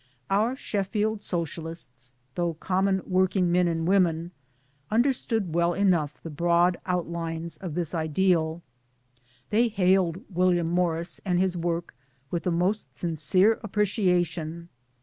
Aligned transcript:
Our" 0.31 0.55
Sheffield 0.55 1.21
Socialists," 1.21 2.13
though 2.33 2.55
common 2.55 3.03
work 3.05 3.35
ing 3.35 3.51
men 3.51 3.67
and 3.67 3.87
women, 3.87 4.31
understood 4.89 5.53
well 5.53 5.75
enough 5.75 6.23
the 6.23 6.31
broad 6.31 6.79
outlines 6.87 7.57
of 7.57 7.75
this 7.75 7.93
ideal. 7.93 8.63
They 9.51 9.67
hailed 9.67 10.23
William' 10.33 10.65
Morris 10.71 11.21
and 11.23 11.37
his 11.39 11.55
work 11.55 11.93
with 12.31 12.41
the 12.45 12.51
most 12.51 12.95
sincere 12.95 13.59
appre 13.63 13.83
ciation. 13.83 14.69